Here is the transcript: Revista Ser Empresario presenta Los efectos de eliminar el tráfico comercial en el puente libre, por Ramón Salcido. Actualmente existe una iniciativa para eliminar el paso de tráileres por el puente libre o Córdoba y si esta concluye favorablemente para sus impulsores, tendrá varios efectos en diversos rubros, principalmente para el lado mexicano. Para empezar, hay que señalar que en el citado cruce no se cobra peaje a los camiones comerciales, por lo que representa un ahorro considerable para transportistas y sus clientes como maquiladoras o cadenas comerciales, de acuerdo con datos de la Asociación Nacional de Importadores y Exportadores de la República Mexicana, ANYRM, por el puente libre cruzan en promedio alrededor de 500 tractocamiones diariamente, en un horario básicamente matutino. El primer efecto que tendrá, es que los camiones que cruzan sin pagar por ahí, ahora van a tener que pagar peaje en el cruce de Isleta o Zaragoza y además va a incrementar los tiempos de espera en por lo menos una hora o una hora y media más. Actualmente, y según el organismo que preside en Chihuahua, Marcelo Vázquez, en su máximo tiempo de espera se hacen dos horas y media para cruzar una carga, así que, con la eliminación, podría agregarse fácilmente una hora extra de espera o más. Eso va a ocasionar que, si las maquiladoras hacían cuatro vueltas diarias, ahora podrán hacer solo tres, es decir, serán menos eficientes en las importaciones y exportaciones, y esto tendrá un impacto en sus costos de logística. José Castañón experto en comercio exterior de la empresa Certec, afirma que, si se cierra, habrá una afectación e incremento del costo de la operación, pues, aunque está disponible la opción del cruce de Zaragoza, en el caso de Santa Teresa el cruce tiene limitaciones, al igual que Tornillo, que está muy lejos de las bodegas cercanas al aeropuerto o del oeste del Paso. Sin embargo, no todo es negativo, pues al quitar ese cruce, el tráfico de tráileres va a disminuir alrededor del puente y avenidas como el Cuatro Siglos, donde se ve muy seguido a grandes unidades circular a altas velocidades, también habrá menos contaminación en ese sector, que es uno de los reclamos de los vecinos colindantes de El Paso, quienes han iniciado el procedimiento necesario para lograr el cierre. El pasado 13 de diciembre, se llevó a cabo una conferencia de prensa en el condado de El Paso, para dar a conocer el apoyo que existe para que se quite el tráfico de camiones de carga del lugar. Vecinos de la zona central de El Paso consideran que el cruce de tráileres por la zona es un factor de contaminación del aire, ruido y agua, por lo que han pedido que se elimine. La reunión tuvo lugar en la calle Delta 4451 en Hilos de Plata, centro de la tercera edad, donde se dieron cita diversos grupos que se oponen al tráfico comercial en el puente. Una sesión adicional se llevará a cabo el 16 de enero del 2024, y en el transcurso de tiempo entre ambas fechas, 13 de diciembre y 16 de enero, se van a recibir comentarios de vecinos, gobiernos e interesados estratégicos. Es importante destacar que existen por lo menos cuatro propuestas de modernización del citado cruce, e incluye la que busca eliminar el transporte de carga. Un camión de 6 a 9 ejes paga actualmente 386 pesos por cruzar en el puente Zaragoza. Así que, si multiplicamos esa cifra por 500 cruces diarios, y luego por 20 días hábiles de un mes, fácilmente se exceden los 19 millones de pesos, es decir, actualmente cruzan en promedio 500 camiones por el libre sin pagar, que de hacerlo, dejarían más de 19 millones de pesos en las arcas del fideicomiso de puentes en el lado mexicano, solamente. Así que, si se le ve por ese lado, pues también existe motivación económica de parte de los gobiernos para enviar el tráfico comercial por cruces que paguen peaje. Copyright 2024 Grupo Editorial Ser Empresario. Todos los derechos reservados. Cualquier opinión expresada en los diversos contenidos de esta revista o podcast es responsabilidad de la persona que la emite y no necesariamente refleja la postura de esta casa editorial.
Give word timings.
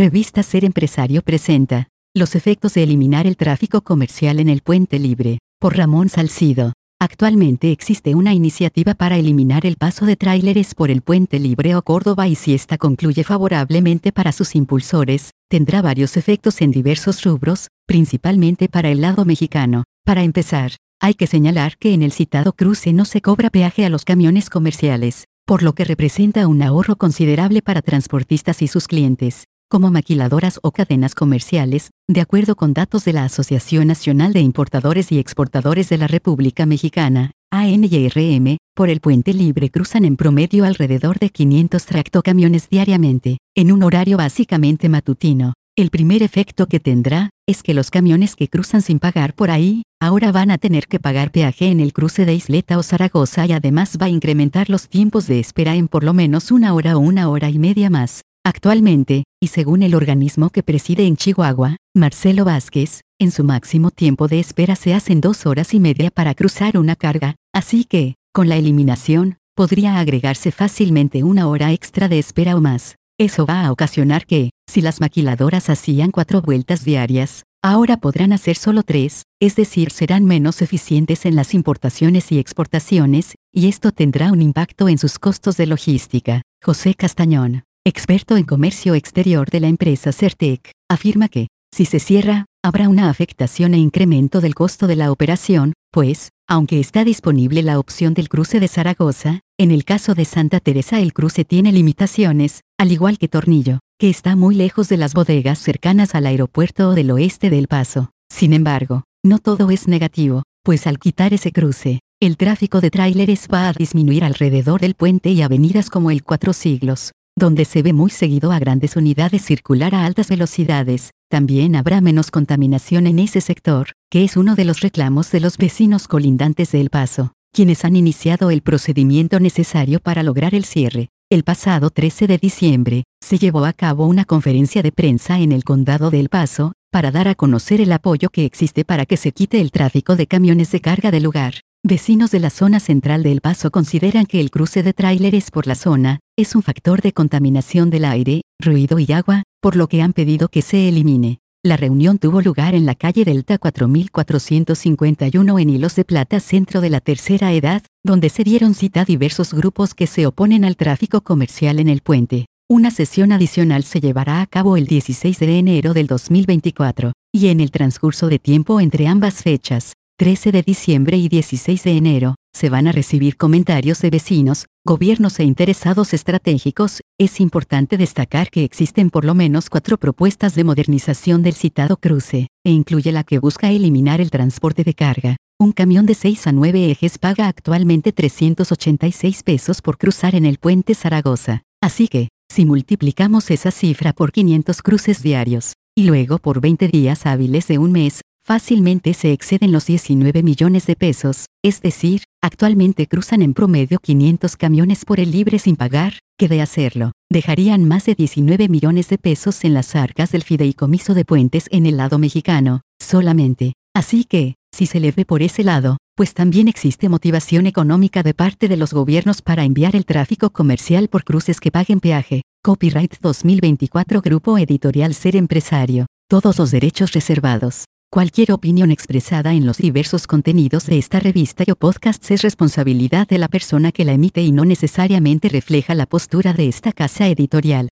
Revista 0.00 0.42
Ser 0.42 0.64
Empresario 0.64 1.20
presenta 1.20 1.88
Los 2.16 2.34
efectos 2.34 2.72
de 2.72 2.84
eliminar 2.84 3.26
el 3.26 3.36
tráfico 3.36 3.82
comercial 3.82 4.40
en 4.40 4.48
el 4.48 4.62
puente 4.62 4.98
libre, 4.98 5.40
por 5.58 5.76
Ramón 5.76 6.08
Salcido. 6.08 6.72
Actualmente 6.98 7.70
existe 7.70 8.14
una 8.14 8.32
iniciativa 8.32 8.94
para 8.94 9.18
eliminar 9.18 9.66
el 9.66 9.76
paso 9.76 10.06
de 10.06 10.16
tráileres 10.16 10.74
por 10.74 10.90
el 10.90 11.02
puente 11.02 11.38
libre 11.38 11.76
o 11.76 11.82
Córdoba 11.82 12.28
y 12.28 12.34
si 12.34 12.54
esta 12.54 12.78
concluye 12.78 13.24
favorablemente 13.24 14.10
para 14.10 14.32
sus 14.32 14.56
impulsores, 14.56 15.32
tendrá 15.50 15.82
varios 15.82 16.16
efectos 16.16 16.62
en 16.62 16.70
diversos 16.70 17.22
rubros, 17.22 17.68
principalmente 17.86 18.70
para 18.70 18.88
el 18.88 19.02
lado 19.02 19.26
mexicano. 19.26 19.84
Para 20.06 20.22
empezar, 20.22 20.76
hay 20.98 21.12
que 21.12 21.26
señalar 21.26 21.76
que 21.76 21.92
en 21.92 22.02
el 22.02 22.12
citado 22.12 22.54
cruce 22.54 22.94
no 22.94 23.04
se 23.04 23.20
cobra 23.20 23.50
peaje 23.50 23.84
a 23.84 23.90
los 23.90 24.06
camiones 24.06 24.48
comerciales, 24.48 25.26
por 25.44 25.62
lo 25.62 25.74
que 25.74 25.84
representa 25.84 26.48
un 26.48 26.62
ahorro 26.62 26.96
considerable 26.96 27.60
para 27.60 27.82
transportistas 27.82 28.62
y 28.62 28.66
sus 28.66 28.88
clientes 28.88 29.44
como 29.70 29.92
maquiladoras 29.92 30.58
o 30.62 30.72
cadenas 30.72 31.14
comerciales, 31.14 31.92
de 32.08 32.20
acuerdo 32.20 32.56
con 32.56 32.74
datos 32.74 33.04
de 33.04 33.12
la 33.12 33.24
Asociación 33.24 33.86
Nacional 33.86 34.32
de 34.32 34.40
Importadores 34.40 35.12
y 35.12 35.20
Exportadores 35.20 35.88
de 35.88 35.96
la 35.96 36.08
República 36.08 36.66
Mexicana, 36.66 37.30
ANYRM, 37.52 38.56
por 38.74 38.90
el 38.90 39.00
puente 39.00 39.32
libre 39.32 39.70
cruzan 39.70 40.04
en 40.04 40.16
promedio 40.16 40.64
alrededor 40.64 41.20
de 41.20 41.30
500 41.30 41.86
tractocamiones 41.86 42.68
diariamente, 42.68 43.38
en 43.54 43.70
un 43.70 43.84
horario 43.84 44.16
básicamente 44.16 44.88
matutino. 44.88 45.54
El 45.76 45.90
primer 45.90 46.24
efecto 46.24 46.66
que 46.66 46.80
tendrá, 46.80 47.30
es 47.48 47.62
que 47.62 47.72
los 47.72 47.92
camiones 47.92 48.34
que 48.34 48.48
cruzan 48.48 48.82
sin 48.82 48.98
pagar 48.98 49.34
por 49.34 49.52
ahí, 49.52 49.82
ahora 50.02 50.32
van 50.32 50.50
a 50.50 50.58
tener 50.58 50.88
que 50.88 50.98
pagar 50.98 51.30
peaje 51.30 51.70
en 51.70 51.78
el 51.78 51.92
cruce 51.92 52.24
de 52.24 52.34
Isleta 52.34 52.76
o 52.76 52.82
Zaragoza 52.82 53.46
y 53.46 53.52
además 53.52 53.96
va 54.02 54.06
a 54.06 54.10
incrementar 54.10 54.68
los 54.68 54.88
tiempos 54.88 55.28
de 55.28 55.38
espera 55.38 55.76
en 55.76 55.86
por 55.86 56.02
lo 56.02 56.12
menos 56.12 56.50
una 56.50 56.74
hora 56.74 56.96
o 56.96 57.00
una 57.00 57.28
hora 57.28 57.50
y 57.50 57.60
media 57.60 57.88
más. 57.88 58.22
Actualmente, 58.52 59.22
y 59.40 59.46
según 59.46 59.84
el 59.84 59.94
organismo 59.94 60.50
que 60.50 60.64
preside 60.64 61.06
en 61.06 61.16
Chihuahua, 61.16 61.76
Marcelo 61.94 62.44
Vázquez, 62.44 63.02
en 63.20 63.30
su 63.30 63.44
máximo 63.44 63.92
tiempo 63.92 64.26
de 64.26 64.40
espera 64.40 64.74
se 64.74 64.92
hacen 64.92 65.20
dos 65.20 65.46
horas 65.46 65.72
y 65.72 65.78
media 65.78 66.10
para 66.10 66.34
cruzar 66.34 66.76
una 66.76 66.96
carga, 66.96 67.36
así 67.54 67.84
que, 67.84 68.16
con 68.34 68.48
la 68.48 68.56
eliminación, 68.56 69.38
podría 69.54 70.00
agregarse 70.00 70.50
fácilmente 70.50 71.22
una 71.22 71.46
hora 71.46 71.70
extra 71.70 72.08
de 72.08 72.18
espera 72.18 72.56
o 72.56 72.60
más. 72.60 72.96
Eso 73.20 73.46
va 73.46 73.64
a 73.64 73.70
ocasionar 73.70 74.26
que, 74.26 74.50
si 74.68 74.80
las 74.80 75.00
maquiladoras 75.00 75.70
hacían 75.70 76.10
cuatro 76.10 76.42
vueltas 76.42 76.84
diarias, 76.84 77.44
ahora 77.62 77.98
podrán 77.98 78.32
hacer 78.32 78.56
solo 78.56 78.82
tres, 78.82 79.22
es 79.40 79.54
decir, 79.54 79.92
serán 79.92 80.24
menos 80.24 80.60
eficientes 80.60 81.24
en 81.24 81.36
las 81.36 81.54
importaciones 81.54 82.32
y 82.32 82.40
exportaciones, 82.40 83.36
y 83.54 83.68
esto 83.68 83.92
tendrá 83.92 84.32
un 84.32 84.42
impacto 84.42 84.88
en 84.88 84.98
sus 84.98 85.20
costos 85.20 85.56
de 85.56 85.66
logística. 85.66 86.42
José 86.60 86.96
Castañón 86.96 87.62
experto 87.86 88.36
en 88.36 88.44
comercio 88.44 88.94
exterior 88.94 89.48
de 89.48 89.60
la 89.60 89.68
empresa 89.68 90.12
Certec, 90.12 90.72
afirma 90.90 91.28
que, 91.28 91.48
si 91.74 91.86
se 91.86 91.98
cierra, 91.98 92.44
habrá 92.62 92.90
una 92.90 93.08
afectación 93.08 93.72
e 93.72 93.78
incremento 93.78 94.42
del 94.42 94.54
costo 94.54 94.86
de 94.86 94.96
la 94.96 95.10
operación, 95.10 95.72
pues, 95.90 96.28
aunque 96.46 96.78
está 96.78 97.04
disponible 97.04 97.62
la 97.62 97.78
opción 97.78 98.12
del 98.12 98.28
cruce 98.28 98.60
de 98.60 98.68
Zaragoza, 98.68 99.40
en 99.58 99.70
el 99.70 99.84
caso 99.84 100.14
de 100.14 100.26
Santa 100.26 100.60
Teresa 100.60 101.00
el 101.00 101.14
cruce 101.14 101.46
tiene 101.46 101.72
limitaciones, 101.72 102.60
al 102.78 102.92
igual 102.92 103.16
que 103.16 103.28
Tornillo, 103.28 103.78
que 103.98 104.10
está 104.10 104.36
muy 104.36 104.54
lejos 104.54 104.90
de 104.90 104.98
las 104.98 105.14
bodegas 105.14 105.58
cercanas 105.58 106.14
al 106.14 106.26
aeropuerto 106.26 106.90
o 106.90 106.94
del 106.94 107.10
oeste 107.10 107.48
del 107.48 107.66
Paso. 107.66 108.10
Sin 108.30 108.52
embargo, 108.52 109.04
no 109.24 109.38
todo 109.38 109.70
es 109.70 109.88
negativo, 109.88 110.42
pues 110.64 110.86
al 110.86 110.98
quitar 110.98 111.32
ese 111.32 111.50
cruce, 111.50 112.00
el 112.20 112.36
tráfico 112.36 112.82
de 112.82 112.90
tráileres 112.90 113.48
va 113.50 113.68
a 113.68 113.72
disminuir 113.72 114.24
alrededor 114.24 114.82
del 114.82 114.94
puente 114.94 115.30
y 115.30 115.40
avenidas 115.40 115.88
como 115.88 116.10
el 116.10 116.22
Cuatro 116.22 116.52
Siglos, 116.52 117.12
donde 117.40 117.64
se 117.64 117.82
ve 117.82 117.92
muy 117.92 118.10
seguido 118.10 118.52
a 118.52 118.60
grandes 118.60 118.94
unidades 118.94 119.42
circular 119.42 119.94
a 119.96 120.04
altas 120.04 120.28
velocidades, 120.28 121.10
también 121.28 121.74
habrá 121.74 122.00
menos 122.00 122.30
contaminación 122.30 123.08
en 123.08 123.18
ese 123.18 123.40
sector, 123.40 123.92
que 124.10 124.22
es 124.22 124.36
uno 124.36 124.54
de 124.54 124.64
los 124.64 124.80
reclamos 124.80 125.32
de 125.32 125.40
los 125.40 125.56
vecinos 125.56 126.06
colindantes 126.06 126.70
de 126.70 126.82
El 126.82 126.90
Paso, 126.90 127.32
quienes 127.52 127.84
han 127.84 127.96
iniciado 127.96 128.50
el 128.50 128.60
procedimiento 128.62 129.40
necesario 129.40 129.98
para 129.98 130.22
lograr 130.22 130.54
el 130.54 130.64
cierre. 130.64 131.08
El 131.30 131.42
pasado 131.42 131.90
13 131.90 132.26
de 132.26 132.38
diciembre, 132.38 133.04
se 133.20 133.38
llevó 133.38 133.64
a 133.64 133.72
cabo 133.72 134.06
una 134.06 134.24
conferencia 134.24 134.82
de 134.82 134.92
prensa 134.92 135.38
en 135.40 135.52
el 135.52 135.64
condado 135.64 136.10
de 136.10 136.20
El 136.20 136.28
Paso, 136.28 136.72
para 136.92 137.10
dar 137.10 137.26
a 137.28 137.34
conocer 137.34 137.80
el 137.80 137.92
apoyo 137.92 138.28
que 138.28 138.44
existe 138.44 138.84
para 138.84 139.06
que 139.06 139.16
se 139.16 139.32
quite 139.32 139.60
el 139.60 139.70
tráfico 139.70 140.16
de 140.16 140.26
camiones 140.26 140.72
de 140.72 140.80
carga 140.80 141.10
del 141.10 141.22
lugar. 141.22 141.54
Vecinos 141.82 142.30
de 142.30 142.40
la 142.40 142.50
zona 142.50 142.78
central 142.78 143.22
de 143.22 143.32
El 143.32 143.40
Paso 143.40 143.70
consideran 143.70 144.26
que 144.26 144.38
el 144.38 144.50
cruce 144.50 144.82
de 144.82 144.92
tráileres 144.92 145.50
por 145.50 145.66
la 145.66 145.74
zona 145.74 146.20
es 146.36 146.54
un 146.54 146.62
factor 146.62 147.00
de 147.00 147.14
contaminación 147.14 147.88
del 147.88 148.04
aire, 148.04 148.42
ruido 148.58 148.98
y 148.98 149.10
agua, 149.12 149.44
por 149.62 149.76
lo 149.76 149.88
que 149.88 150.02
han 150.02 150.12
pedido 150.12 150.48
que 150.48 150.60
se 150.60 150.90
elimine. 150.90 151.38
La 151.64 151.78
reunión 151.78 152.18
tuvo 152.18 152.42
lugar 152.42 152.74
en 152.74 152.84
la 152.84 152.94
calle 152.94 153.24
Delta 153.24 153.56
4451 153.56 155.58
en 155.58 155.70
Hilos 155.70 155.96
de 155.96 156.04
Plata, 156.04 156.38
centro 156.40 156.82
de 156.82 156.90
la 156.90 157.00
tercera 157.00 157.50
edad, 157.54 157.82
donde 158.04 158.28
se 158.28 158.44
dieron 158.44 158.74
cita 158.74 159.06
diversos 159.06 159.54
grupos 159.54 159.94
que 159.94 160.06
se 160.06 160.26
oponen 160.26 160.66
al 160.66 160.76
tráfico 160.76 161.22
comercial 161.22 161.80
en 161.80 161.88
el 161.88 162.02
puente. 162.02 162.44
Una 162.68 162.90
sesión 162.90 163.32
adicional 163.32 163.84
se 163.84 164.02
llevará 164.02 164.42
a 164.42 164.46
cabo 164.46 164.76
el 164.76 164.86
16 164.86 165.38
de 165.38 165.58
enero 165.58 165.94
del 165.94 166.08
2024, 166.08 167.12
y 167.32 167.48
en 167.48 167.60
el 167.60 167.70
transcurso 167.70 168.28
de 168.28 168.38
tiempo 168.38 168.80
entre 168.80 169.06
ambas 169.06 169.42
fechas, 169.42 169.94
13 170.20 170.52
de 170.52 170.62
diciembre 170.62 171.16
y 171.16 171.30
16 171.30 171.82
de 171.82 171.96
enero, 171.96 172.34
se 172.52 172.68
van 172.68 172.86
a 172.86 172.92
recibir 172.92 173.38
comentarios 173.38 174.02
de 174.02 174.10
vecinos, 174.10 174.66
gobiernos 174.84 175.40
e 175.40 175.44
interesados 175.44 176.12
estratégicos. 176.12 177.00
Es 177.18 177.40
importante 177.40 177.96
destacar 177.96 178.50
que 178.50 178.62
existen 178.62 179.08
por 179.08 179.24
lo 179.24 179.34
menos 179.34 179.70
cuatro 179.70 179.96
propuestas 179.96 180.54
de 180.54 180.64
modernización 180.64 181.42
del 181.42 181.54
citado 181.54 181.96
cruce, 181.96 182.48
e 182.66 182.70
incluye 182.70 183.12
la 183.12 183.24
que 183.24 183.38
busca 183.38 183.70
eliminar 183.70 184.20
el 184.20 184.30
transporte 184.30 184.84
de 184.84 184.92
carga. 184.92 185.36
Un 185.58 185.72
camión 185.72 186.04
de 186.04 186.12
6 186.12 186.48
a 186.48 186.52
9 186.52 186.90
ejes 186.90 187.16
paga 187.16 187.48
actualmente 187.48 188.12
386 188.12 189.42
pesos 189.42 189.80
por 189.80 189.96
cruzar 189.96 190.34
en 190.34 190.44
el 190.44 190.58
puente 190.58 190.94
Zaragoza. 190.94 191.62
Así 191.80 192.08
que, 192.08 192.28
si 192.52 192.66
multiplicamos 192.66 193.50
esa 193.50 193.70
cifra 193.70 194.12
por 194.12 194.32
500 194.32 194.82
cruces 194.82 195.22
diarios, 195.22 195.72
y 195.96 196.04
luego 196.04 196.36
por 196.36 196.60
20 196.60 196.88
días 196.88 197.24
hábiles 197.24 197.68
de 197.68 197.78
un 197.78 197.92
mes, 197.92 198.20
fácilmente 198.50 199.14
se 199.14 199.30
exceden 199.30 199.70
los 199.70 199.86
19 199.86 200.42
millones 200.42 200.84
de 200.84 200.96
pesos, 200.96 201.46
es 201.62 201.80
decir, 201.82 202.24
actualmente 202.42 203.06
cruzan 203.06 203.42
en 203.42 203.54
promedio 203.54 204.00
500 204.00 204.56
camiones 204.56 205.04
por 205.04 205.20
el 205.20 205.30
libre 205.30 205.60
sin 205.60 205.76
pagar, 205.76 206.14
que 206.36 206.48
de 206.48 206.60
hacerlo, 206.60 207.12
dejarían 207.30 207.84
más 207.86 208.06
de 208.06 208.16
19 208.16 208.68
millones 208.68 209.08
de 209.08 209.18
pesos 209.18 209.62
en 209.62 209.72
las 209.72 209.94
arcas 209.94 210.32
del 210.32 210.42
fideicomiso 210.42 211.14
de 211.14 211.24
puentes 211.24 211.68
en 211.70 211.86
el 211.86 211.96
lado 211.96 212.18
mexicano, 212.18 212.80
solamente. 213.00 213.74
Así 213.94 214.24
que, 214.24 214.56
si 214.74 214.86
se 214.86 214.98
le 214.98 215.12
ve 215.12 215.24
por 215.24 215.42
ese 215.42 215.62
lado, 215.62 215.98
pues 216.16 216.34
también 216.34 216.66
existe 216.66 217.08
motivación 217.08 217.68
económica 217.68 218.24
de 218.24 218.34
parte 218.34 218.66
de 218.66 218.76
los 218.76 218.92
gobiernos 218.92 219.42
para 219.42 219.62
enviar 219.62 219.94
el 219.94 220.04
tráfico 220.04 220.50
comercial 220.50 221.06
por 221.06 221.22
cruces 221.22 221.60
que 221.60 221.70
paguen 221.70 222.00
peaje. 222.00 222.42
Copyright 222.64 223.14
2024 223.20 224.20
Grupo 224.20 224.58
Editorial 224.58 225.14
Ser 225.14 225.36
Empresario. 225.36 226.06
Todos 226.28 226.58
los 226.58 226.72
derechos 226.72 227.12
reservados. 227.12 227.84
Cualquier 228.12 228.50
opinión 228.50 228.90
expresada 228.90 229.52
en 229.52 229.64
los 229.64 229.78
diversos 229.78 230.26
contenidos 230.26 230.86
de 230.86 230.98
esta 230.98 231.20
revista 231.20 231.62
o 231.70 231.76
podcast 231.76 232.28
es 232.32 232.42
responsabilidad 232.42 233.28
de 233.28 233.38
la 233.38 233.46
persona 233.46 233.92
que 233.92 234.04
la 234.04 234.10
emite 234.10 234.42
y 234.42 234.50
no 234.50 234.64
necesariamente 234.64 235.48
refleja 235.48 235.94
la 235.94 236.06
postura 236.06 236.52
de 236.52 236.66
esta 236.66 236.90
casa 236.90 237.28
editorial. 237.28 237.88